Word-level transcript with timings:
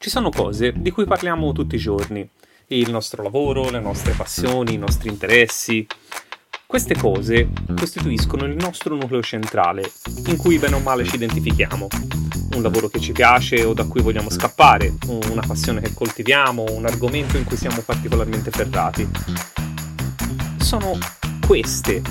Ci 0.00 0.10
sono 0.10 0.30
cose 0.30 0.72
di 0.76 0.92
cui 0.92 1.06
parliamo 1.06 1.50
tutti 1.50 1.74
i 1.74 1.78
giorni, 1.78 2.26
il 2.68 2.88
nostro 2.88 3.20
lavoro, 3.20 3.68
le 3.68 3.80
nostre 3.80 4.12
passioni, 4.12 4.74
i 4.74 4.78
nostri 4.78 5.08
interessi. 5.08 5.84
Queste 6.64 6.96
cose 6.96 7.48
costituiscono 7.76 8.44
il 8.44 8.54
nostro 8.54 8.94
nucleo 8.94 9.22
centrale, 9.22 9.90
in 10.26 10.36
cui 10.36 10.60
bene 10.60 10.76
o 10.76 10.78
male 10.78 11.04
ci 11.04 11.16
identifichiamo. 11.16 11.88
Un 12.54 12.62
lavoro 12.62 12.86
che 12.86 13.00
ci 13.00 13.10
piace 13.10 13.64
o 13.64 13.74
da 13.74 13.88
cui 13.88 14.00
vogliamo 14.00 14.30
scappare, 14.30 14.94
una 15.08 15.42
passione 15.44 15.80
che 15.80 15.92
coltiviamo, 15.92 16.64
un 16.70 16.86
argomento 16.86 17.36
in 17.36 17.42
cui 17.42 17.56
siamo 17.56 17.82
particolarmente 17.82 18.52
ferrati. 18.52 19.08
Sono 20.58 20.96
queste 21.44 22.02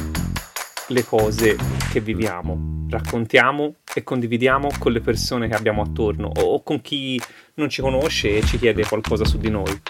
le 0.87 1.03
cose 1.03 1.57
che 1.91 1.99
viviamo, 1.99 2.85
raccontiamo 2.89 3.75
e 3.93 4.03
condividiamo 4.03 4.69
con 4.79 4.91
le 4.91 5.01
persone 5.01 5.47
che 5.47 5.55
abbiamo 5.55 5.81
attorno 5.81 6.31
o 6.35 6.63
con 6.63 6.81
chi 6.81 7.21
non 7.55 7.69
ci 7.69 7.81
conosce 7.81 8.37
e 8.37 8.43
ci 8.43 8.57
chiede 8.57 8.85
qualcosa 8.85 9.25
su 9.25 9.37
di 9.37 9.49
noi. 9.49 9.81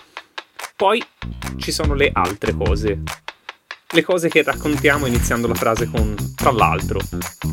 Poi 0.76 1.04
ci 1.58 1.72
sono 1.72 1.94
le 1.94 2.10
altre 2.14 2.54
cose. 2.54 3.02
Le 3.90 4.04
cose 4.04 4.28
che 4.30 4.44
raccontiamo 4.44 5.06
iniziando 5.06 5.48
la 5.48 5.56
frase 5.56 5.90
con 5.90 6.16
tra 6.36 6.52
l'altro. 6.52 7.00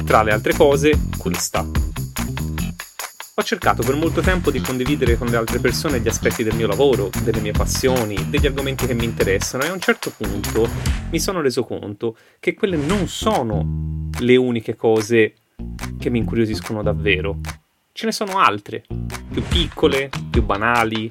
Tra 0.04 0.22
le 0.22 0.32
altre 0.32 0.52
cose, 0.52 0.98
questa. 1.16 1.93
Ho 3.36 3.42
cercato 3.42 3.82
per 3.82 3.96
molto 3.96 4.20
tempo 4.20 4.52
di 4.52 4.60
condividere 4.60 5.18
con 5.18 5.26
le 5.26 5.34
altre 5.34 5.58
persone 5.58 5.98
gli 5.98 6.06
aspetti 6.06 6.44
del 6.44 6.54
mio 6.54 6.68
lavoro, 6.68 7.10
delle 7.24 7.40
mie 7.40 7.50
passioni, 7.50 8.30
degli 8.30 8.46
argomenti 8.46 8.86
che 8.86 8.94
mi 8.94 9.02
interessano 9.02 9.64
e 9.64 9.66
a 9.66 9.72
un 9.72 9.80
certo 9.80 10.12
punto 10.16 10.68
mi 11.10 11.18
sono 11.18 11.40
reso 11.40 11.64
conto 11.64 12.16
che 12.38 12.54
quelle 12.54 12.76
non 12.76 13.08
sono 13.08 14.08
le 14.20 14.36
uniche 14.36 14.76
cose 14.76 15.34
che 15.98 16.10
mi 16.10 16.18
incuriosiscono 16.18 16.80
davvero. 16.84 17.40
Ce 17.90 18.06
ne 18.06 18.12
sono 18.12 18.38
altre, 18.38 18.84
più 19.32 19.42
piccole, 19.48 20.10
più 20.30 20.44
banali, 20.44 21.10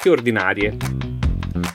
più 0.00 0.12
ordinarie. 0.12 0.76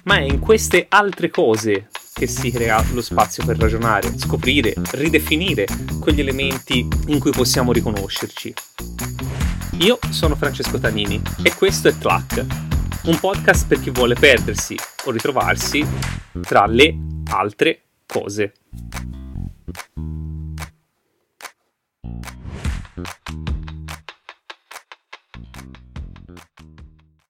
Ma 0.04 0.16
è 0.16 0.22
in 0.22 0.40
queste 0.40 0.86
altre 0.88 1.30
cose 1.30 1.90
che 2.14 2.26
si 2.26 2.52
crea 2.52 2.82
lo 2.94 3.02
spazio 3.02 3.44
per 3.46 3.58
ragionare, 3.58 4.18
scoprire, 4.18 4.74
ridefinire 4.92 5.66
quegli 6.00 6.22
elementi 6.22 6.88
in 7.08 7.20
cui 7.20 7.32
possiamo 7.32 7.74
riconoscerci. 7.74 8.54
Io 9.80 9.98
sono 10.10 10.36
Francesco 10.36 10.78
Tanini 10.78 11.22
e 11.42 11.56
questo 11.56 11.88
è 11.88 11.98
Tlac, 11.98 12.46
un 13.06 13.18
podcast 13.18 13.66
per 13.66 13.80
chi 13.80 13.92
vuole 13.92 14.14
perdersi 14.14 14.76
o 15.06 15.12
ritrovarsi 15.12 15.86
tra 16.42 16.66
le 16.66 16.98
altre 17.30 17.84
cose. 18.06 18.52